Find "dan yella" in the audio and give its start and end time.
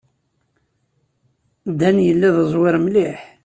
1.79-2.29